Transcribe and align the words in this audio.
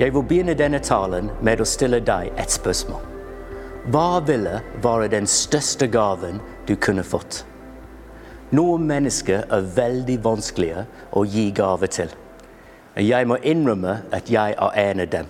Jeg 0.00 0.14
vil 0.14 0.22
begynne 0.24 0.54
denne 0.56 0.78
talen 0.80 1.26
med 1.44 1.60
å 1.60 1.66
stille 1.68 1.98
deg 2.00 2.30
et 2.40 2.48
spørsmål. 2.48 3.02
Hva 3.92 4.22
ville 4.24 4.62
være 4.80 5.10
den 5.12 5.26
største 5.28 5.90
gaven 5.92 6.38
du 6.64 6.72
kunne 6.80 7.04
fått? 7.04 7.42
Noen 8.56 8.86
mennesker 8.88 9.44
er 9.52 9.66
veldig 9.76 10.16
vanskelige 10.24 10.86
å 11.12 11.24
gi 11.28 11.50
gave 11.52 11.90
til. 11.92 12.08
Jeg 12.96 13.28
må 13.28 13.36
innrømme 13.44 13.98
at 14.16 14.30
jeg 14.32 14.56
er 14.56 14.78
en 14.84 15.02
av 15.04 15.10
dem. 15.12 15.28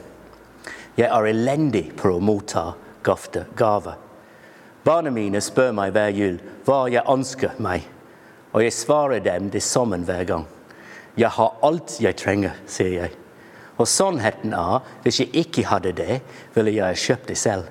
Jeg 0.96 1.08
er 1.08 1.28
elendig 1.32 1.84
på 1.98 2.14
å 2.14 2.22
motta 2.22 2.70
gaver. 3.02 3.98
Barna 4.86 5.10
mine 5.10 5.42
spør 5.42 5.74
meg 5.74 5.96
hver 5.98 6.14
jul 6.14 6.38
hva 6.68 6.84
jeg 6.92 7.02
ønsker 7.10 7.58
meg, 7.58 7.82
og 8.54 8.62
jeg 8.62 8.78
svarer 8.78 9.18
dem 9.24 9.50
det 9.50 9.64
sammen 9.66 10.06
hver 10.06 10.24
gang. 10.30 10.46
Jeg 11.18 11.34
har 11.34 11.58
alt 11.66 11.98
jeg 11.98 12.16
trenger, 12.22 12.54
sier 12.70 12.94
jeg. 13.00 13.19
Og 13.80 13.88
sannheten 13.88 14.52
er, 14.52 14.82
hvis 15.02 15.22
jeg 15.22 15.32
ikke 15.44 15.64
hadde 15.70 15.94
det, 15.96 16.20
ville 16.54 16.74
jeg 16.76 17.00
kjøpt 17.06 17.30
det 17.32 17.38
selv. 17.40 17.70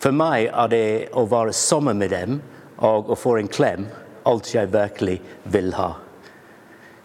For 0.00 0.14
meg 0.16 0.46
er 0.48 0.70
det 0.72 0.84
å 1.18 1.26
være 1.28 1.52
sammen 1.56 1.98
med 2.00 2.14
dem 2.14 2.38
og 2.78 3.10
å 3.10 3.18
få 3.18 3.36
en 3.40 3.50
klem 3.50 3.88
alt 4.28 4.52
jeg 4.54 4.70
virkelig 4.72 5.18
vil 5.52 5.74
ha. 5.76 5.92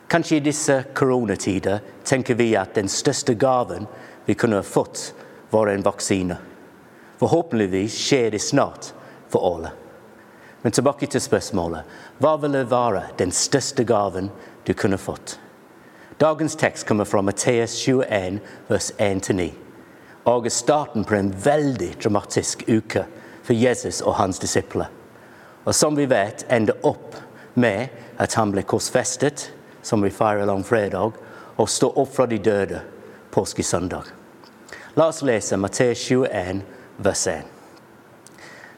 Kanskje 0.08 0.38
i 0.38 0.46
disse 0.46 0.76
koronatider 0.96 1.82
tenker 2.06 2.38
vi 2.38 2.54
at 2.56 2.76
den 2.78 2.88
største 2.92 3.34
gaven 3.34 3.88
vi 4.26 4.36
kunne 4.38 4.62
fått, 4.64 5.14
var 5.50 5.68
en 5.72 5.84
vaksine. 5.86 6.38
Forhåpentligvis 7.20 7.96
skjer 7.96 8.32
det 8.32 8.42
snart 8.44 8.92
for 9.32 9.48
alle. 9.50 9.72
Men 10.62 10.74
tilbake 10.74 11.08
til 11.08 11.22
spørsmålet. 11.22 11.84
Hva 12.22 12.36
ville 12.42 12.66
være 12.70 13.04
den 13.18 13.32
største 13.34 13.86
gaven 13.88 14.32
du 14.66 14.74
kunne 14.74 15.00
fått? 15.02 15.38
Dagens 16.18 16.56
tekst 16.56 16.88
kommer 16.88 17.06
fra 17.06 17.22
Matteus 17.22 17.88
21, 17.88 18.40
vers 18.68 18.94
1-9. 18.98 19.52
Og 20.24 20.46
er 20.46 20.50
starten 20.50 21.04
på 21.04 21.16
en 21.16 21.34
veldig 21.46 21.90
dramatisk 22.04 22.62
uke 22.68 23.02
for 23.44 23.54
Jesus 23.54 24.00
og 24.02 24.16
hans 24.16 24.40
disipler. 24.40 24.88
Og 25.66 25.76
som 25.76 25.98
vi 25.98 26.06
vet, 26.08 26.46
ender 26.48 26.78
opp 26.88 27.18
med 27.60 27.92
at 28.16 28.34
han 28.40 28.54
ble 28.56 28.64
korsfestet, 28.64 29.50
som 29.84 30.06
vi 30.06 30.10
feirer 30.10 30.48
langfredag, 30.48 31.18
og 31.58 31.70
står 31.70 32.00
opp 32.00 32.14
fra 32.16 32.28
de 32.32 32.40
døde 32.40 32.80
påskesøndag. 33.36 34.08
La 34.96 35.10
oss 35.12 35.20
lese 35.22 35.60
Matteus 35.60 36.00
21, 36.00 36.62
vers 37.04 37.26
1. 37.28 37.44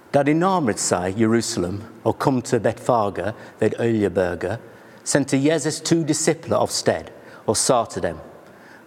Da 0.09 0.23
de 0.25 0.33
nærmet 0.33 0.81
seg 0.81 1.21
Jerusalem 1.21 1.83
og 2.01 2.17
kom 2.17 2.41
til 2.41 2.65
Betfager 2.65 3.37
ved 3.59 3.77
Øljeberget, 3.79 4.57
sendte 5.03 5.37
Jesus 5.37 5.79
to 5.85 6.01
disipler 6.01 6.57
av 6.57 6.73
sted 6.73 7.13
og 7.47 7.57
sa 7.57 7.85
til 7.89 8.03
dem, 8.03 8.17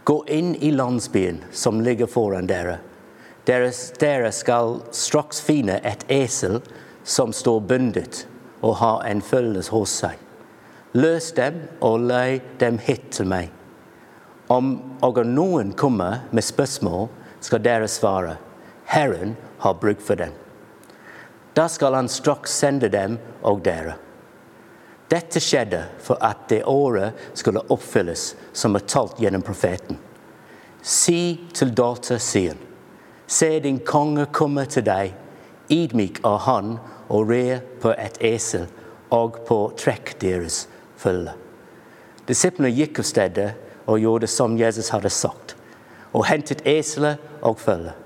Gå 0.04 0.24
inn 0.32 0.54
i 0.56 0.70
landsbyen 0.70 1.42
som 1.52 1.80
ligger 1.80 2.06
foran 2.06 2.48
dere. 2.48 2.78
Dere, 3.44 4.32
skal 4.32 4.80
straks 4.90 5.40
finne 5.44 5.76
et 5.84 6.04
esel 6.08 6.60
som 7.04 7.32
står 7.32 7.60
bundet 7.60 8.24
og 8.60 8.76
har 8.80 9.04
en 9.06 9.22
følge 9.22 9.64
hos 9.70 9.92
seg. 10.02 10.16
Løs 10.92 11.30
dem 11.36 11.60
og 11.84 12.00
lei 12.10 12.40
dem 12.58 12.80
hit 12.82 13.10
til 13.14 13.28
meg. 13.30 13.50
Om 14.50 14.72
og 15.06 15.20
noen 15.26 15.72
kommer 15.78 16.24
med 16.34 16.44
spørsmål, 16.44 17.08
skal 17.40 17.62
dere 17.62 17.88
svare, 17.88 18.36
Herren 18.90 19.36
har 19.62 19.78
bruk 19.80 20.00
for 20.02 20.18
dem. 20.18 20.34
Da 21.54 21.68
skal 21.68 21.94
han 21.94 22.08
straks 22.08 22.52
sende 22.64 22.90
dem 22.90 23.18
og 23.42 23.62
dere. 23.64 23.94
Dette 25.10 25.40
skjedde 25.42 25.82
for 25.98 26.20
at 26.22 26.44
det 26.52 26.62
året 26.70 27.18
skulle 27.34 27.64
oppfylles 27.72 28.34
som 28.52 28.76
er 28.78 28.86
talt 28.86 29.18
gjennom 29.18 29.42
profeten. 29.42 29.98
Si 30.82 31.48
til 31.54 31.74
datter 31.74 32.20
Sion, 32.22 32.58
se 33.26 33.50
din 33.60 33.80
konge 33.86 34.28
komme 34.32 34.64
til 34.70 34.86
deg, 34.86 35.16
ydmyk 35.70 36.22
av 36.26 36.38
han 36.46 36.76
og 37.10 37.30
rer 37.30 37.60
på 37.82 37.92
et 37.98 38.20
esel 38.22 38.68
og 39.10 39.42
på 39.46 39.58
trekk 39.78 40.14
deres 40.22 40.64
følge. 40.98 41.34
Disiplene 42.30 42.70
gikk 42.70 43.02
av 43.02 43.10
stedet 43.10 43.48
og 43.90 43.98
gjorde 43.98 44.30
som 44.30 44.54
Jesus 44.58 44.92
hadde 44.94 45.10
sagt, 45.10 45.56
og 46.14 46.28
hentet 46.30 46.62
eselet 46.66 47.18
og 47.42 47.58
følge. 47.58 47.96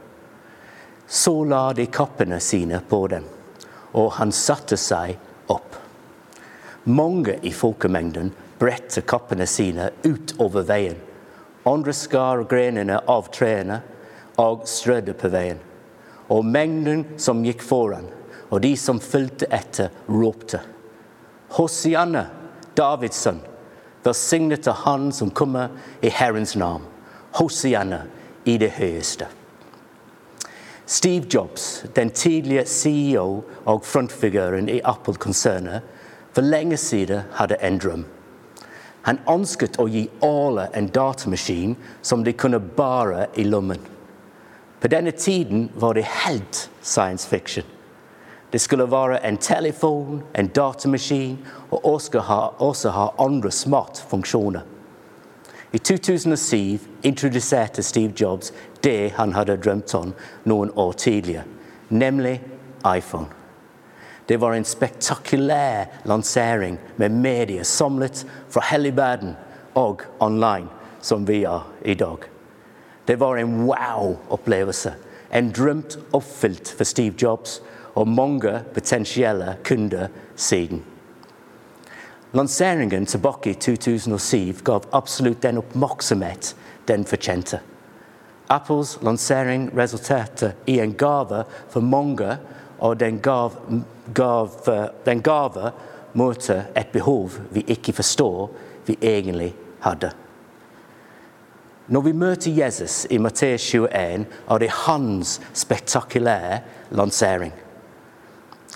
Så 1.05 1.37
la 1.45 1.67
de 1.77 1.85
kappene 1.93 2.41
sine 2.41 2.81
på 2.89 3.05
dem, 3.13 3.27
og 3.93 4.15
han 4.17 4.33
satte 4.33 4.81
seg 4.81 5.19
opp. 5.53 5.84
Mange 6.85 7.39
i 7.43 7.53
folkemengden 7.53 8.33
bredte 8.59 9.01
kappene 9.01 9.47
sine 9.47 9.91
utover 10.03 10.67
veien. 10.69 10.99
Andre 11.65 11.95
skar 11.97 12.43
grenene 12.45 12.99
av 13.09 13.31
trærne 13.33 13.79
og 14.37 14.67
strødde 14.69 15.15
på 15.17 15.31
veien. 15.33 15.63
Og 16.29 16.45
mengden 16.45 17.07
som 17.17 17.41
gikk 17.45 17.65
foran, 17.65 18.05
og 18.53 18.61
de 18.61 18.75
som 18.77 19.01
fulgte 19.01 19.49
etter, 19.49 19.89
ropte. 20.13 20.61
Hosianne, 21.57 22.27
Davids 22.77 23.23
sønn, 23.25 23.41
velsignet 24.05 24.69
er 24.69 24.83
Han 24.85 25.09
som 25.13 25.33
kommer 25.33 25.73
i 26.05 26.13
Herrens 26.13 26.53
navn. 26.57 26.85
Hosianne 27.41 28.03
i 28.45 28.59
det 28.61 28.75
høyeste. 28.77 29.31
Steve 30.85 31.25
Jobs, 31.33 31.85
den 31.97 32.11
tidligere 32.11 32.69
CEO 32.69 33.41
og 33.65 33.87
frontfiguren 33.89 34.69
i 34.69 34.83
Apple-konsernet, 34.85 35.81
for 36.35 36.43
lenge 36.43 36.77
siden 36.77 37.23
hadde 37.33 37.57
en 37.63 37.79
drøm. 37.79 38.05
Han 39.05 39.21
ønsket 39.29 39.79
å 39.79 39.87
gi 39.89 40.07
alle 40.25 40.69
en 40.75 40.89
datamaskin 40.89 41.77
som 42.03 42.25
de 42.25 42.33
kunne 42.33 42.59
bære 42.59 43.27
i 43.37 43.45
lommen. 43.45 43.81
På 44.81 44.89
denne 44.89 45.11
tiden 45.11 45.69
var 45.75 45.95
det 45.95 46.05
helt 46.25 46.71
science 46.83 47.29
fiction. 47.29 47.65
Det 48.53 48.61
skulle 48.61 48.91
være 48.91 49.25
en 49.27 49.37
telefon, 49.37 50.23
en 50.35 50.49
datamaskin 50.49 51.39
og 51.71 51.85
også 51.85 52.21
ha, 52.21 52.41
også 52.59 52.91
ha 52.91 53.09
andre 53.19 53.51
smartfunksjoner. 53.51 54.61
I 55.73 55.79
2007 55.79 56.79
introduserte 57.03 57.83
Steve 57.83 58.13
Jobs 58.21 58.53
det 58.85 59.13
han 59.17 59.33
hadde 59.33 59.57
drømt 59.57 59.95
om 59.95 60.13
noen 60.45 60.71
år 60.77 60.93
tidligere, 60.93 61.45
nemlig 61.89 62.41
iPhone. 62.97 63.44
Det 64.27 64.37
var 64.41 64.53
en 64.53 64.65
spektakulær 64.65 65.87
lansering 66.05 66.79
med 66.97 67.13
medier 67.13 67.63
samlet 67.63 68.25
fra 68.49 68.63
hele 68.71 68.95
verden 68.97 69.35
og 69.75 70.03
online, 70.21 70.69
som 71.01 71.27
vi 71.29 71.43
er 71.45 71.67
i 71.85 71.95
dag. 71.95 72.25
Det 73.05 73.19
var 73.21 73.37
en 73.37 73.67
wow-opplevelse. 73.67 74.95
En 75.35 75.53
drømt 75.53 75.99
oppfylt 76.13 76.73
for 76.77 76.85
Steve 76.85 77.15
Jobs 77.23 77.61
og 77.95 78.09
mange 78.09 78.63
potensielle 78.75 79.57
kunder 79.65 80.09
siden. 80.37 80.83
Lanseringen 82.35 83.07
tilbake 83.07 83.51
i 83.51 83.55
2007 83.55 84.65
gav 84.65 84.89
absolutt 84.93 85.43
den 85.43 85.61
oppmerksomhet 85.61 86.55
den 86.89 87.05
fortjente. 87.05 87.61
Apples 88.49 88.99
lansering 89.03 89.69
resulterte 89.77 90.53
i 90.67 90.81
en 90.81 90.95
gave 90.99 91.45
for 91.71 91.81
mange 91.81 92.39
og 92.79 93.01
den 93.01 93.19
gav, 93.19 93.53
gav, 94.15 94.51
den 95.07 95.23
gave 95.23 95.71
møter 96.15 96.63
et 96.77 96.93
behov 96.93 97.31
vi 97.51 97.65
ikke 97.69 97.93
forstår 97.93 98.51
vi 98.87 98.99
egentlig 99.03 99.55
hadde. 99.81 100.11
Når 101.89 102.01
vi 102.01 102.13
møter 102.13 102.51
Jesus 102.51 103.07
i 103.11 103.19
Matteus 103.19 103.75
21, 103.75 103.93
er 104.51 104.59
det 104.59 104.71
hans 104.71 105.41
spektakulære 105.55 106.61
lansering. 106.91 107.53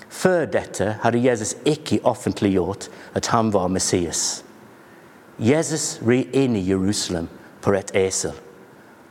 Før 0.09 0.45
dette 0.45 0.97
hadde 1.01 1.23
Jesus 1.29 1.55
ikke 1.65 1.99
offentliggjort 2.03 2.89
at 3.13 3.27
han 3.27 3.53
var 3.53 3.67
Messias. 3.67 4.43
Jesus 5.39 6.01
rir 6.07 6.27
inn 6.33 6.55
i 6.55 6.69
Jerusalem 6.69 7.29
på 7.61 7.73
et 7.73 7.91
esel 7.95 8.35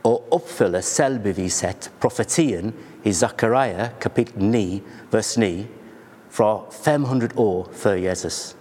og 0.03 0.27
oppfyller 0.31 0.81
selvbevishet 0.85 1.89
profetien 1.99 2.73
i 3.03 3.13
Zakaria 3.13 3.89
kapittel 3.99 4.43
9, 4.43 4.81
vers 5.11 5.37
9, 5.37 5.67
fra 6.29 6.61
500 6.71 7.29
år 7.35 7.67
før 7.73 7.93
Jesus. 7.93 8.55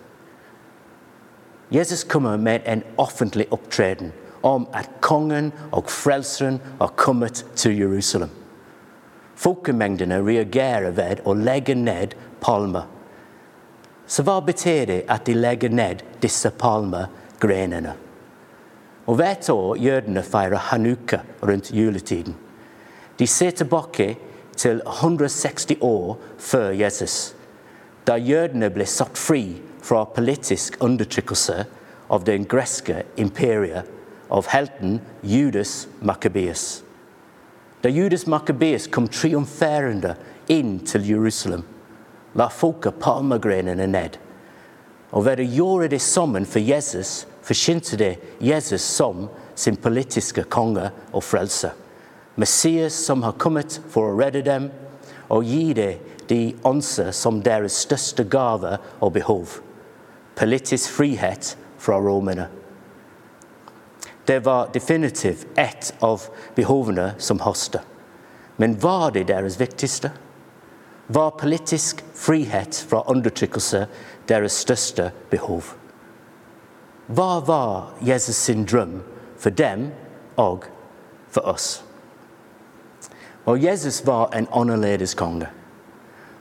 Jesus 1.71 2.05
kommer 2.05 2.37
med 2.37 2.61
en 2.67 2.83
offentlig 2.97 3.47
opptreden 3.53 4.13
om 4.43 4.69
at 4.73 4.91
kongen 5.01 5.53
og 5.73 5.91
frelseren 5.91 6.61
har 6.81 6.95
kommet 6.97 7.47
til 7.57 7.79
Jerusalem. 7.79 8.31
Folkemengdene 9.37 10.23
reagerer 10.25 10.91
ved 10.91 11.23
å 11.27 11.35
legge 11.35 11.75
ned 11.75 12.15
palmer. 12.41 12.87
Så 14.07 14.25
hva 14.25 14.39
betyr 14.41 14.87
det 14.89 15.03
at 15.13 15.27
de 15.27 15.35
legger 15.37 15.71
ned 15.71 16.03
disse 16.23 16.51
palmegrenene? 16.51 17.93
Og 19.09 19.17
Hvert 19.17 19.51
år 19.51 19.77
jødene 19.77 20.23
feirer 20.23 20.71
hanukka 20.71 21.21
rundt 21.43 21.71
juletiden. 21.73 22.35
De 23.19 23.27
ser 23.27 23.51
tilbake 23.51 24.17
til 24.59 24.83
160 24.85 25.79
år 25.81 26.17
før 26.39 26.71
Jesus, 26.75 27.35
da 28.07 28.17
jødene 28.19 28.71
ble 28.75 28.87
satt 28.89 29.19
fri 29.21 29.61
fra 29.85 30.05
politisk 30.15 30.79
undertrykkelse 30.85 31.65
av 32.11 32.25
den 32.27 32.47
greske 32.49 33.03
imperiet 33.17 33.89
av 34.29 34.49
helten 34.53 34.99
Judas 35.23 35.87
Makabeus. 36.01 36.83
Da 37.81 37.89
Judas 37.89 38.27
Makabeus 38.27 38.89
kom 38.91 39.07
triumferende 39.09 40.17
inn 40.51 40.79
til 40.89 41.07
Jerusalem, 41.07 41.63
la 42.35 42.49
folket 42.53 42.99
palmegrenene 43.01 43.87
ned. 43.87 44.19
Og 45.13 45.25
ved 45.25 45.41
å 45.41 45.51
gjøre 45.59 45.91
det 45.95 46.03
sammen 46.05 46.45
for 46.49 46.61
Jesus, 46.61 47.27
forkynte 47.47 47.97
det 48.01 48.15
Jesus 48.45 48.85
som 48.85 49.29
sin 49.57 49.79
politiske 49.81 50.45
konge 50.51 50.91
og 51.13 51.25
frelse. 51.25 51.71
Messias 52.39 52.95
som 52.95 53.23
har 53.23 53.33
kommet 53.33 53.81
for 53.91 54.13
å 54.13 54.19
redde 54.21 54.45
dem 54.47 54.69
og 55.35 55.43
gi 55.43 55.73
de 56.29 56.43
anser 56.69 57.11
som 57.11 57.41
deres 57.43 57.75
største 57.83 58.23
gave 58.31 58.77
og 59.03 59.17
behov. 59.17 59.57
Politisk 60.39 60.93
frihet 61.01 61.57
fra 61.83 61.99
romerne. 61.99 62.47
Det 64.29 64.39
var 64.47 64.71
definitivt 64.73 65.47
ett 65.59 65.95
av 65.99 66.29
behovene 66.55 67.15
som 67.19 67.41
hastet. 67.43 67.83
Men 68.57 68.79
var 68.79 69.11
det 69.11 69.27
deres 69.33 69.59
viktigste? 69.59 70.13
Var 71.07 71.31
politisk 71.43 72.05
frihet 72.15 72.85
fra 72.87 73.03
undertrykkelse 73.11 73.87
deres 74.31 74.63
største 74.63 75.11
behov? 75.31 75.75
Hva 77.11 77.41
var 77.41 77.99
Jesus 78.05 78.37
sin 78.37 78.63
drøm 78.63 79.01
for 79.35 79.51
dem 79.51 79.89
og 80.37 80.71
for 81.35 81.51
oss? 81.51 81.88
Og 83.49 83.63
Jesus 83.65 84.03
var 84.07 84.35
en 84.37 84.49
annerledes 84.53 85.15
konge. 85.17 85.49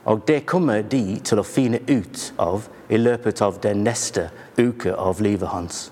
Og 0.04 0.20
det 0.28 0.46
kommer 0.46 0.82
de 0.82 1.18
til 1.24 1.40
å 1.40 1.44
finne 1.44 1.80
ut 1.88 2.32
av 2.40 2.68
i 2.88 3.00
løpet 3.00 3.40
av 3.44 3.60
den 3.64 3.80
neste 3.84 4.28
uke 4.58 4.92
av 4.92 5.20
livet 5.24 5.48
hans. 5.48 5.86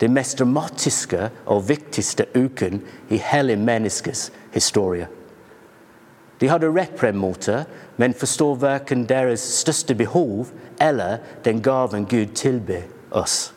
Den 0.00 0.12
mest 0.14 0.38
dramatiske 0.38 1.30
og 1.46 1.64
viktigste 1.68 2.28
uken 2.34 2.82
i 3.08 3.18
hele 3.18 3.56
menneskets 3.56 4.28
historie. 4.52 5.08
De 6.40 6.48
hadde 6.48 6.70
rett 6.70 6.94
på 6.96 7.08
en 7.08 7.18
måte, 7.18 7.64
men 7.96 8.14
forstår 8.14 8.60
verken 8.62 9.08
deres 9.08 9.42
største 9.58 9.96
behov 9.98 10.52
eller 10.80 11.18
den 11.44 11.62
gaven 11.64 12.06
Gud 12.06 12.36
tilbyr 12.38 12.86
oss. 13.10 13.52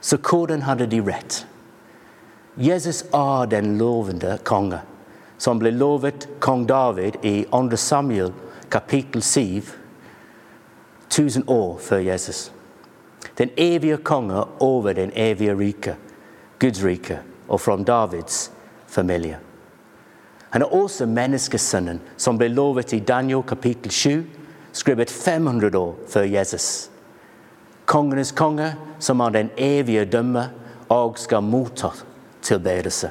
Så 0.00 0.18
hvordan 0.18 0.66
hadde 0.66 0.90
de 0.90 1.00
rett? 1.00 1.46
Jesus 2.56 3.04
er 3.14 3.46
den 3.46 3.78
lovende 3.78 4.38
konge, 4.44 4.80
som 5.40 5.58
ble 5.58 5.72
lovet 5.72 6.28
kong 6.44 6.66
David 6.68 7.22
i 7.24 7.46
2. 7.48 7.76
Samuel 7.80 8.32
kapittel 8.68 9.22
7, 9.22 9.62
1000 11.08 11.44
år 11.48 11.78
før 11.80 11.98
Jesus. 11.98 12.52
Den 13.38 13.50
evige 13.56 13.96
konge 13.96 14.44
over 14.60 14.92
den 14.92 15.12
evige 15.16 15.54
rike, 15.58 15.96
Guds 16.60 16.84
rike, 16.84 17.18
og 17.48 17.60
fra 17.60 17.76
Davids 17.76 18.52
familie. 18.86 19.38
Han 20.50 20.62
er 20.62 20.74
også 20.74 21.06
menneskesønnen 21.06 22.00
som 22.16 22.38
ble 22.38 22.48
lovet 22.48 22.92
i 22.92 23.00
Daniel 23.00 23.42
kapittel 23.42 23.90
7, 23.90 24.24
skrevet 24.72 25.10
500 25.10 25.78
år 25.78 25.96
før 26.08 26.28
Jesus. 26.28 26.90
Kongenes 27.86 28.32
konge, 28.32 28.74
som 28.98 29.20
har 29.20 29.30
den 29.30 29.50
evige 29.56 30.04
dømme 30.04 30.50
og 30.88 31.18
skal 31.18 31.42
motta 31.42 31.90
tilbedelse. 32.42 33.10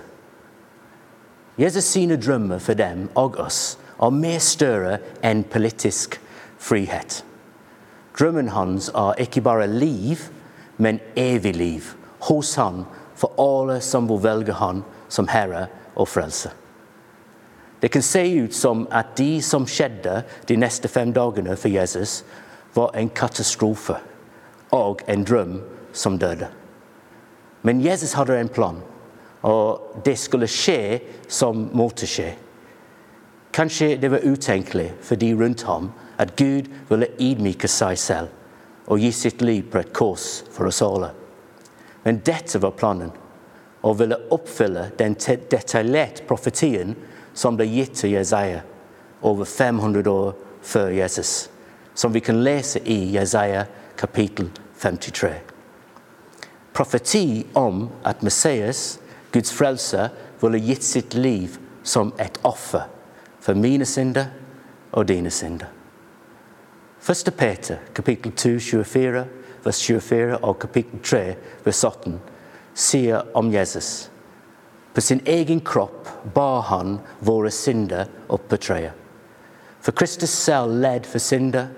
Jesus 1.60 1.84
sine 1.84 2.16
drømmer 2.16 2.60
for 2.64 2.74
dem 2.74 3.10
og 3.20 3.40
oss 3.44 3.78
er 4.00 4.16
mer 4.16 4.40
større 4.40 5.00
enn 5.26 5.44
politisk 5.44 6.16
frihet. 6.60 7.20
Drømmen 8.16 8.54
hans 8.56 8.88
er 8.96 9.20
ikke 9.20 9.44
bare 9.44 9.68
liv, 9.68 10.22
men 10.78 11.02
evig 11.20 11.56
liv 11.56 11.92
hos 12.30 12.56
han 12.56 12.86
for 13.20 13.36
alle 13.40 13.82
som 13.84 14.08
vil 14.08 14.24
velge 14.24 14.56
han 14.56 14.86
som 15.12 15.28
herre 15.28 15.68
og 15.96 16.08
frelse. 16.08 16.52
Det 17.82 17.92
kan 17.92 18.04
se 18.04 18.24
ut 18.44 18.56
som 18.56 18.88
at 18.92 19.16
de 19.18 19.42
som 19.44 19.68
skjedde 19.68 20.22
de 20.48 20.56
neste 20.60 20.88
fem 20.88 21.14
dagene 21.16 21.56
for 21.56 21.72
Jesus, 21.72 22.24
var 22.76 22.92
en 22.96 23.10
katastrofe 23.10 23.96
og 24.72 25.02
en 25.08 25.24
drøm 25.24 25.62
som 25.94 26.20
døde. 26.20 26.48
Men 27.64 27.82
Jesus 27.82 28.14
hadde 28.14 28.40
en 28.40 28.50
plan, 28.50 28.84
og 29.42 30.02
det 30.06 30.18
skulle 30.20 30.50
skje 30.52 31.00
som 31.28 31.70
måtte 31.74 32.08
skje. 32.10 32.34
Kanskje 33.56 33.96
det 33.98 34.12
var 34.12 34.26
utenkelig 34.26 34.92
for 35.02 35.16
de 35.16 35.34
rundt 35.36 35.64
ham 35.68 35.92
at 36.20 36.36
Gud 36.38 36.68
ville 36.90 37.12
ydmyke 37.20 37.68
seg 37.72 37.98
selv 37.98 38.36
og 38.90 39.00
gi 39.00 39.12
sitt 39.14 39.42
liv 39.42 39.70
på 39.72 39.80
et 39.80 39.94
kors 39.94 40.44
for 40.52 40.70
oss 40.70 40.82
alle. 40.82 41.12
Men 42.04 42.22
dette 42.26 42.60
var 42.62 42.78
planen, 42.78 43.12
og 43.82 44.00
ville 44.00 44.18
oppfylle 44.34 44.90
den 45.00 45.16
detaljerte 45.52 46.26
profetien 46.28 46.96
som 47.34 47.56
ble 47.56 47.68
gitt 47.70 47.96
til 48.02 48.16
Jesaja 48.18 48.64
over 49.22 49.46
500 49.46 50.10
år 50.12 50.34
før 50.62 50.90
Jesus, 50.90 51.50
som 51.96 52.12
vi 52.14 52.20
kan 52.20 52.42
lese 52.44 52.82
i 52.84 53.14
Jesaja 53.16 53.66
kapittel 54.00 54.50
53. 54.82 55.32
Profeti 56.74 57.46
om 57.54 57.88
at 58.04 58.24
Messias, 58.24 59.00
Guds 59.32 59.52
frelser, 59.52 60.10
ville 60.40 60.60
gitt 60.60 60.84
sitt 60.84 61.14
liv 61.14 61.58
som 61.84 62.14
et 62.18 62.40
offer 62.48 62.88
for 63.40 63.58
mine 63.58 63.86
synder 63.86 64.32
og 64.92 65.08
dine 65.08 65.32
synder. 65.32 65.68
1. 67.10 67.32
Peter, 67.38 67.80
kapittel 67.94 68.32
2, 68.32 68.60
24, 68.60 69.26
vers 69.64 69.82
24 69.82 70.38
og 70.44 70.60
kapittel 70.60 71.00
3, 71.04 71.22
vers 71.66 71.84
18, 71.84 72.20
sier 72.74 73.36
om 73.38 73.52
Jesus. 73.52 74.10
På 74.94 75.02
sin 75.02 75.22
egen 75.26 75.60
kropp 75.60 76.08
bar 76.34 76.62
han 76.62 76.98
våre 77.20 77.52
synder 77.52 78.10
opp 78.28 78.50
på 78.50 78.58
treet. 78.58 78.96
For 79.80 79.96
Kristus 79.96 80.34
selv 80.36 80.76
led 80.82 81.08
for 81.08 81.24
synder 81.24 81.70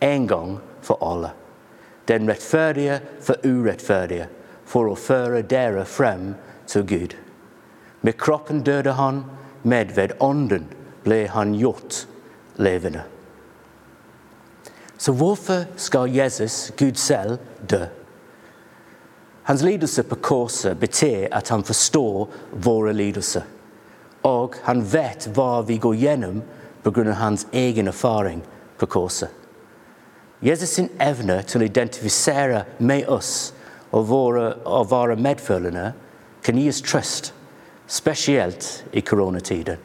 en 0.00 0.26
gang 0.30 0.58
for 0.82 1.02
alle. 1.02 1.32
Den 2.06 2.28
rettferdige 2.30 3.00
for 3.20 3.42
urettferdige, 3.42 4.28
for 4.64 4.92
å 4.92 4.98
føre 5.00 5.42
dere 5.42 5.82
frem 5.88 6.36
til 6.68 6.86
Gud. 6.86 7.16
Med 8.02 8.18
kroppen 8.20 8.62
døde 8.62 8.92
han, 8.92 9.24
med 9.62 9.94
ved 9.96 10.14
ånden 10.20 10.68
ble 11.04 11.26
han 11.32 11.54
gjort 11.58 12.06
levende. 12.56 13.02
Så 14.98 15.12
hvorfor 15.12 15.64
skal 15.76 16.14
Jesus, 16.14 16.72
Gud 16.78 16.94
selv, 16.94 17.38
dø? 17.70 17.84
Hans 19.42 19.62
lidelse 19.62 20.02
på 20.02 20.14
korset 20.14 20.78
betyr 20.78 21.28
at 21.32 21.48
han 21.48 21.64
forstår 21.64 22.28
våre 22.52 22.92
lidelser. 22.92 23.42
Og 24.22 24.54
han 24.62 24.82
vet 24.92 25.30
hva 25.34 25.62
vi 25.62 25.78
går 25.78 25.94
gjennom 25.94 26.42
pga. 26.82 27.12
hans 27.12 27.46
egen 27.52 27.88
erfaring 27.88 28.42
på 28.78 28.86
korset. 28.86 29.28
Jesus 30.42 30.68
sin 30.68 30.90
evne 31.00 31.42
til 31.42 31.62
å 31.62 31.64
identifisere 31.64 32.64
med 32.78 33.08
oss 33.08 33.54
og, 33.90 34.08
våre, 34.08 34.54
og 34.64 34.90
være 34.90 35.16
medfølgende 35.16 35.92
kan 36.42 36.58
gi 36.58 36.68
oss 36.70 36.82
trøst, 36.82 37.32
spesielt 37.86 38.84
i 38.92 39.00
koronatiden. 39.00 39.76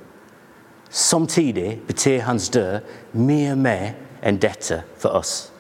Samtidig 0.89 1.79
betyr 1.87 2.21
hans 2.27 2.49
død 2.53 2.79
mye 3.17 3.55
mer 3.55 3.93
enn 4.21 4.37
dette 4.37 4.83
for 5.01 5.17
oss. 5.17 5.51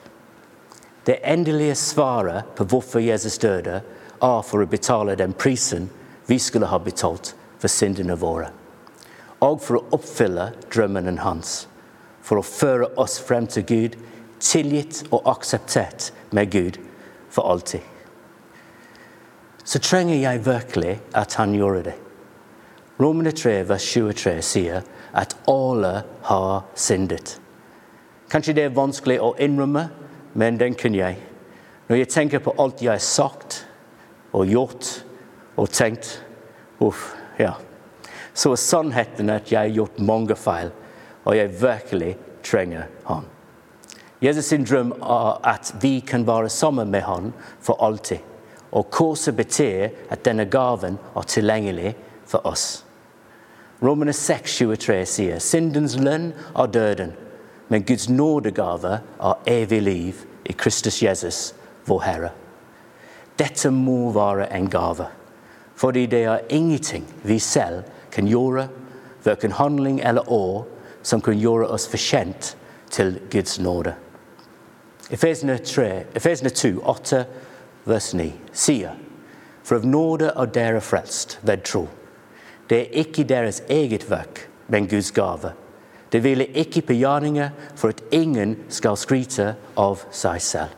Det 1.03 1.19
endelige 1.23 1.75
svaret 1.75 2.53
på 2.55 2.67
hvorfor 2.69 3.01
Jesus 3.03 3.37
døde, 3.37 3.81
er 4.23 4.41
for 4.47 4.63
å 4.63 4.69
betale 4.69 5.17
den 5.19 5.33
prisen 5.33 5.89
vi 6.29 6.37
skulle 6.39 6.69
ha 6.71 6.79
betalt 6.79 7.33
for 7.59 7.67
syndene 7.67 8.15
våre. 8.19 8.51
Og 9.43 9.59
for 9.59 9.79
å 9.79 9.97
oppfylle 9.97 10.51
drømmene 10.71 11.17
hans. 11.19 11.65
For 12.23 12.39
å 12.39 12.45
føre 12.47 12.87
oss 13.01 13.17
frem 13.19 13.49
til 13.51 13.65
Gud, 13.67 13.97
tilgitt 14.39 15.03
og 15.11 15.27
akseptert 15.27 16.11
med 16.31 16.51
Gud 16.51 16.79
for 17.29 17.51
alltid. 17.51 17.81
Så 19.63 19.79
trenger 19.79 20.15
jeg 20.15 20.45
virkelig 20.45 20.99
at 21.15 21.33
han 21.39 21.53
gjorde 21.55 21.83
det. 21.83 21.93
Romerne 22.99 23.31
3, 23.31 23.61
vers 23.69 23.85
23 23.93 24.41
sier 24.41 24.83
at 25.13 25.35
alle 25.49 26.03
har 26.27 26.65
syndet. 26.75 27.39
Kanskje 28.29 28.55
det 28.57 28.65
er 28.67 28.75
vanskelig 28.75 29.19
å 29.21 29.33
innrømme, 29.41 29.87
men 30.33 30.57
den 30.59 30.75
kunne 30.75 30.99
jeg. 30.99 31.19
Når 31.87 31.99
jeg 31.99 32.09
tenker 32.09 32.43
på 32.43 32.55
alt 32.59 32.81
jeg 32.81 32.91
har 32.93 33.03
sagt 33.03 33.63
og 34.33 34.49
gjort 34.49 34.89
og 35.55 35.69
tenkt 35.69 36.19
Uff, 36.83 37.13
ja. 37.39 37.53
Så 38.33 38.51
er 38.51 38.59
sannheten 38.59 39.29
at 39.29 39.51
jeg 39.51 39.59
har 39.59 39.75
gjort 39.75 39.99
mange 40.03 40.35
feil, 40.35 40.73
og 41.23 41.37
jeg 41.37 41.53
virkelig 41.61 42.15
trenger 42.43 42.89
han. 43.05 43.29
Jesus 44.23 44.49
sin 44.49 44.65
drøm 44.65 44.91
er 44.91 45.37
at 45.47 45.73
vi 45.81 45.99
kan 45.99 46.27
være 46.27 46.49
sammen 46.49 46.91
med 46.91 47.05
han 47.07 47.31
for 47.61 47.79
alltid. 47.83 48.32
Og 48.73 48.89
korset 48.89 49.35
betyr 49.37 49.89
at 50.09 50.25
denne 50.25 50.45
gaven 50.49 50.97
er 51.15 51.27
tilgjengelig 51.29 51.93
for 52.25 52.45
oss. 52.49 52.85
Romerne 53.83 54.13
6, 54.13 54.57
23 54.57 55.05
sier 55.05 55.41
syndens 55.43 55.97
lønn 55.99 56.31
er 56.57 56.69
døden, 56.71 57.11
men 57.69 57.85
Guds 57.85 58.09
nådegave 58.09 58.99
er 59.19 59.49
evig 59.49 59.81
liv 59.81 60.23
i 60.45 60.55
Kristus 60.57 61.01
Jesus, 61.03 61.53
vår 61.85 62.01
Herre. 62.01 62.31
Dette 63.39 63.69
må 63.69 64.11
være 64.15 64.47
en 64.55 64.69
gave. 64.69 65.05
Fordi 65.75 66.05
det 66.05 66.23
er 66.23 66.45
ingenting 66.49 67.05
vi 67.23 67.39
selv 67.39 67.83
kan 68.11 68.27
gjøre, 68.27 68.67
verken 69.23 69.51
handling 69.51 70.01
eller 70.01 70.31
år, 70.31 70.67
som 71.03 71.21
kan 71.21 71.37
gjøre 71.37 71.67
oss 71.67 71.87
fortjent 71.89 72.55
til 72.89 73.19
Guds 73.31 73.59
nåde. 73.59 73.93
Efesene 75.11 76.49
2, 76.49 76.67
8, 76.83 77.25
vers 77.85 78.13
9 78.13 78.31
sier 78.53 78.95
For 79.63 79.79
av 79.79 79.85
nåde 79.87 80.31
er 80.35 80.49
dere 80.55 80.81
frelst 80.83 81.37
ved 81.41 81.63
tro. 81.63 81.87
Det 82.69 82.87
er 82.91 83.23
deres 83.27 83.61
eget 83.69 84.09
verk, 84.09 84.49
men 84.67 84.87
Guds 84.87 85.11
gave. 85.11 85.53
Det 86.11 86.21
hviler 86.21 86.51
ikke 86.53 86.81
på 86.81 86.93
gjerninger 86.93 87.49
for 87.75 87.89
at 87.89 88.03
ingen 88.11 88.57
skal 88.69 88.97
skryte 88.97 89.55
av 89.77 90.03
seg 90.11 90.41
selv. 90.41 90.75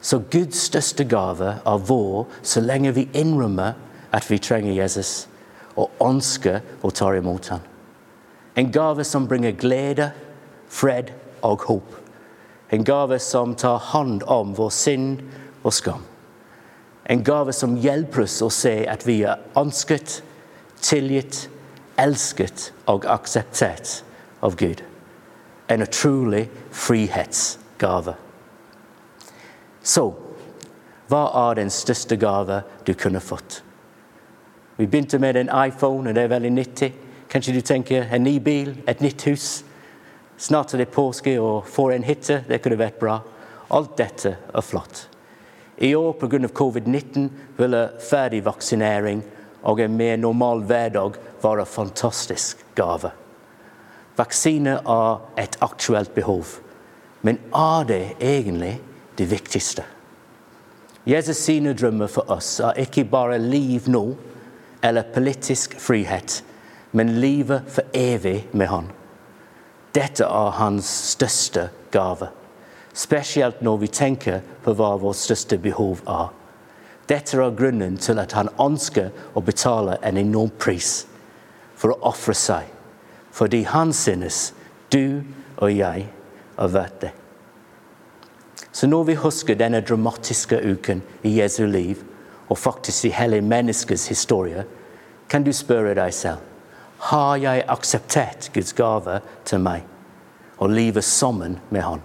Så 0.00 0.18
Guds 0.30 0.56
største 0.56 1.04
gave 1.04 1.58
er 1.66 1.84
vår 1.86 2.26
så 2.42 2.60
lenge 2.60 2.94
vi 2.94 3.08
innrømmer 3.14 3.74
at 4.12 4.30
vi 4.30 4.38
trenger 4.38 4.72
Jesus, 4.72 5.28
og 5.76 5.90
ønsker 6.02 6.60
å 6.82 6.90
ta 6.90 7.12
imot. 7.14 7.52
En 8.56 8.72
gave 8.72 9.04
som 9.04 9.28
bringer 9.28 9.52
glede, 9.52 10.10
fred 10.68 11.12
og 11.42 11.66
håp. 11.68 12.07
En 12.70 12.84
gave 12.84 13.18
som 13.18 13.54
tar 13.54 13.78
hånd 13.78 14.22
om 14.22 14.54
vår 14.54 14.70
synd 14.70 15.22
og 15.62 15.72
skam. 15.72 16.04
En 17.08 17.24
gave 17.24 17.52
som 17.56 17.78
hjelper 17.80 18.26
oss 18.26 18.42
å 18.44 18.50
se 18.52 18.82
at 18.90 19.06
vi 19.08 19.22
er 19.24 19.40
ønsket, 19.56 20.20
tilgitt, 20.84 21.46
elsket 21.96 22.70
og 22.86 23.06
akseptert 23.08 24.02
av 24.44 24.56
Gud. 24.60 24.82
En 25.68 25.82
utrolig 25.82 26.44
frihetsgave. 26.72 28.14
Så 29.82 30.10
hva 31.08 31.22
er 31.48 31.56
den 31.56 31.70
største 31.72 32.18
gave 32.20 32.60
du 32.84 32.92
kunne 32.92 33.20
fått? 33.24 33.62
Vi 34.76 34.86
begynte 34.86 35.18
med 35.18 35.36
en 35.36 35.48
iPhone, 35.48 36.10
og 36.10 36.14
det 36.14 36.22
er 36.22 36.34
veldig 36.34 36.50
nyttig. 36.52 36.92
Kanskje 37.32 37.54
du 37.56 37.60
tenker 37.60 38.12
en 38.12 38.22
ny 38.22 38.36
bil, 38.38 38.76
et 38.86 39.00
nytt 39.00 39.24
hus. 39.26 39.46
Snart 40.38 40.74
er 40.74 40.84
det 40.84 40.92
påske 40.94 41.34
og 41.42 41.66
får 41.66 41.92
en 41.96 42.06
hytte. 42.06 42.42
Det 42.46 42.60
kunne 42.62 42.78
vært 42.78 43.00
bra. 43.00 43.18
Alt 43.74 43.96
dette 43.98 44.36
er 44.38 44.64
flott. 44.64 45.08
I 45.78 45.94
år 45.94 46.12
pga. 46.18 46.38
covid-19 46.48 47.28
ville 47.58 47.82
ferdig 48.02 48.44
vaksinering 48.46 49.22
og 49.62 49.80
en 49.80 49.96
mer 49.96 50.16
normal 50.16 50.62
hverdag 50.66 51.18
være 51.42 51.66
fantastisk 51.66 52.62
gave. 52.74 53.10
Vaksiner 54.18 54.82
er 54.82 55.20
et 55.38 55.58
aktuelt 55.62 56.14
behov, 56.14 56.58
men 57.22 57.38
er 57.54 57.84
det 57.86 58.02
egentlig 58.20 58.80
det 59.18 59.30
viktigste? 59.30 59.84
Jesus 61.06 61.36
sine 61.36 61.74
drømmer 61.74 62.10
for 62.10 62.30
oss 62.30 62.58
er 62.60 62.78
ikke 62.82 63.04
bare 63.04 63.38
liv 63.38 63.86
nå 63.86 64.04
eller 64.82 65.06
politisk 65.14 65.78
frihet, 65.80 66.42
men 66.92 67.20
livet 67.20 67.62
for 67.70 67.86
evig 67.94 68.48
med 68.52 68.66
Han. 68.66 68.90
Dette 69.94 70.24
er 70.24 70.50
hans 70.58 70.88
største 71.14 71.68
gave, 71.92 72.28
spesielt 72.92 73.62
når 73.64 73.76
vi 73.84 73.88
tenker 73.88 74.42
på 74.64 74.74
hva 74.76 74.96
vårt 75.00 75.16
største 75.16 75.58
behov 75.62 76.02
er. 76.06 76.28
Dette 77.08 77.38
er 77.40 77.54
grunnen 77.56 77.96
til 77.96 78.20
at 78.20 78.34
han 78.36 78.50
ønsker 78.60 79.08
å 79.34 79.40
betale 79.40 79.96
en 80.04 80.20
enorm 80.20 80.52
pris 80.60 81.06
for 81.78 81.94
å 81.94 82.00
ofre 82.10 82.36
seg, 82.36 82.66
fordi 83.32 83.62
han 83.64 83.94
synes 83.96 84.50
du 84.92 85.24
og 85.56 85.72
jeg 85.72 86.04
er 86.58 86.74
verdt 86.74 87.00
det. 87.06 87.14
Så 88.72 88.86
når 88.86 89.08
vi 89.08 89.14
husker 89.18 89.56
denne 89.58 89.80
dramatiske 89.80 90.60
uken 90.60 91.00
i 91.26 91.38
Jesu 91.40 91.64
liv, 91.66 92.04
og 92.48 92.58
faktisk 92.58 93.08
i 93.08 93.14
hele 93.16 93.40
menneskets 93.40 94.06
historie, 94.08 94.64
kan 95.28 95.44
du 95.44 95.52
spørre 95.52 95.96
deg 95.96 96.14
selv 96.14 96.47
har 96.98 97.36
jeg 97.36 97.64
akseptert 97.68 98.50
Guds 98.54 98.72
gave 98.72 99.20
til 99.44 99.62
meg 99.62 99.84
og 100.58 100.70
livet 100.74 101.04
sammen 101.04 101.58
med 101.70 101.82
Han. 101.82 102.00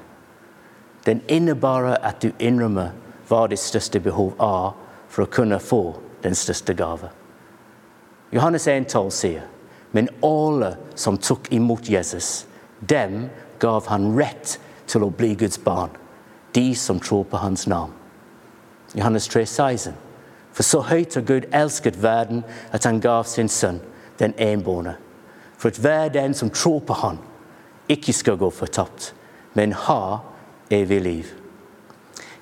Den 1.05 1.21
innebærer 1.27 1.97
at 2.05 2.21
du 2.21 2.29
innrømmer 2.39 2.93
hva 3.27 3.47
ditt 3.49 3.59
største 3.59 3.99
behov 3.99 4.35
er 4.39 4.75
for 5.09 5.25
å 5.25 5.31
kunne 5.31 5.59
få 5.59 5.95
den 6.23 6.35
største 6.35 6.75
gave. 6.77 7.09
Johannes 8.31 8.67
1,12 8.67 9.09
sier 9.09 9.49
men 9.93 10.09
alle 10.25 10.75
som 10.95 11.17
tok 11.17 11.51
imot 11.53 11.89
Jesus, 11.89 12.45
dem 12.79 13.29
gav 13.59 13.85
han 13.87 14.15
rett 14.17 14.55
til 14.89 15.05
å 15.05 15.11
bli 15.13 15.35
Guds 15.37 15.59
barn, 15.61 15.91
de 16.57 16.73
som 16.75 16.99
tror 16.99 17.27
på 17.29 17.37
hans 17.37 17.67
navn. 17.69 17.93
Johannes 18.97 19.27
3, 19.29 19.45
16. 19.45 19.93
For 20.53 20.65
så 20.65 20.81
høyt 20.89 21.13
har 21.13 21.27
Gud 21.29 21.45
elsket 21.53 22.01
verden 22.01 22.41
at 22.73 22.89
han 22.89 23.01
gav 23.05 23.29
sin 23.29 23.49
sønn, 23.49 23.79
den 24.19 24.33
enbårne, 24.37 24.95
for 25.57 25.67
at 25.67 25.79
hver 25.79 26.09
den 26.09 26.33
som 26.33 26.49
tror 26.49 26.79
på 26.79 26.93
han, 26.93 27.19
ikke 27.89 28.13
skal 28.13 28.37
gå 28.37 28.49
fortapt, 28.49 29.13
men 29.53 29.73
ha 29.73 30.17
evig 30.71 31.01
liv. 31.01 31.25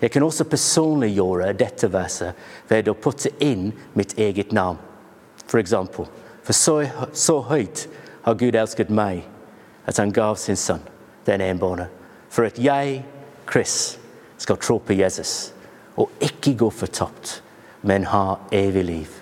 Jeg 0.02 0.12
kan 0.12 0.24
også 0.24 0.48
personliggjøre 0.50 1.54
dette 1.54 1.92
verset 1.94 2.38
ved 2.70 2.90
å 2.90 2.98
putte 2.98 3.30
inn 3.44 3.70
mitt 3.94 4.18
eget 4.18 4.52
navn. 4.52 4.80
For 5.46 5.62
eksempel 5.62 6.10
For 6.42 6.58
så, 6.58 6.76
så 7.14 7.36
høyt 7.46 7.86
har 8.26 8.34
Gud 8.34 8.56
elsket 8.58 8.90
meg 8.90 9.28
at 9.86 9.98
han 10.02 10.12
gav 10.12 10.40
sin 10.42 10.58
sønn, 10.58 10.82
den 11.26 11.42
enbårne, 11.42 11.86
for 12.30 12.50
at 12.50 12.58
jeg, 12.58 13.04
Chris, 13.46 14.00
skal 14.42 14.58
tro 14.58 14.80
på 14.82 14.98
Jesus 14.98 15.54
og 16.02 16.10
ikke 16.24 16.56
gå 16.58 16.70
fortapt, 16.74 17.44
men 17.82 18.08
ha 18.10 18.40
evig 18.52 18.84
liv. 18.86 19.22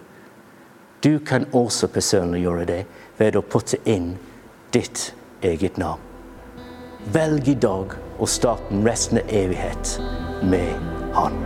Du 1.03 1.19
kan 1.19 1.45
også 1.53 1.87
personliggjøre 1.87 2.65
det 2.65 2.81
ved 3.17 3.37
å 3.39 3.43
putte 3.45 3.79
inn 3.87 4.17
ditt 4.75 5.13
eget 5.41 5.79
navn. 5.79 6.03
Velg 7.13 7.47
i 7.47 7.55
dag 7.55 7.95
å 8.19 8.27
starte 8.27 8.83
resten 8.83 9.21
av 9.21 9.31
evighet 9.31 9.95
med 10.43 10.75
Han. 11.15 11.39